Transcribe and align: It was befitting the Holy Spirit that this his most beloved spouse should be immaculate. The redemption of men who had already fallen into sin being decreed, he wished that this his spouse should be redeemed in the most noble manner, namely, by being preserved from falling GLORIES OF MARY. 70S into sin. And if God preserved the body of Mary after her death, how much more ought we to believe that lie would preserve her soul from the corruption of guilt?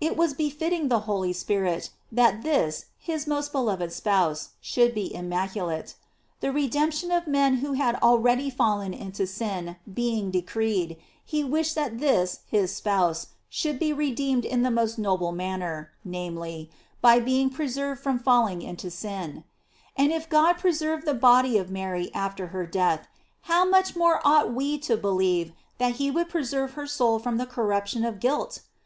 It 0.00 0.16
was 0.16 0.32
befitting 0.32 0.88
the 0.88 1.00
Holy 1.00 1.34
Spirit 1.34 1.90
that 2.10 2.40
this 2.42 2.86
his 2.98 3.26
most 3.26 3.52
beloved 3.52 3.92
spouse 3.92 4.52
should 4.62 4.94
be 4.94 5.14
immaculate. 5.14 5.96
The 6.40 6.50
redemption 6.50 7.10
of 7.10 7.26
men 7.26 7.56
who 7.56 7.74
had 7.74 7.96
already 7.96 8.48
fallen 8.48 8.94
into 8.94 9.26
sin 9.26 9.76
being 9.92 10.30
decreed, 10.30 10.96
he 11.22 11.44
wished 11.44 11.74
that 11.74 11.98
this 12.00 12.40
his 12.46 12.74
spouse 12.74 13.26
should 13.50 13.78
be 13.78 13.92
redeemed 13.92 14.46
in 14.46 14.62
the 14.62 14.70
most 14.70 14.98
noble 14.98 15.30
manner, 15.30 15.90
namely, 16.06 16.70
by 17.02 17.20
being 17.20 17.50
preserved 17.50 18.00
from 18.02 18.18
falling 18.18 18.60
GLORIES 18.60 18.64
OF 18.64 18.64
MARY. 18.64 18.70
70S 18.70 18.70
into 18.70 18.90
sin. 19.34 19.44
And 19.94 20.10
if 20.10 20.28
God 20.30 20.54
preserved 20.56 21.04
the 21.04 21.12
body 21.12 21.58
of 21.58 21.70
Mary 21.70 22.10
after 22.14 22.46
her 22.46 22.64
death, 22.64 23.08
how 23.42 23.66
much 23.68 23.94
more 23.94 24.26
ought 24.26 24.54
we 24.54 24.78
to 24.78 24.96
believe 24.96 25.52
that 25.76 26.00
lie 26.00 26.08
would 26.08 26.30
preserve 26.30 26.72
her 26.72 26.86
soul 26.86 27.18
from 27.18 27.36
the 27.36 27.44
corruption 27.44 28.06
of 28.06 28.20
guilt? 28.20 28.62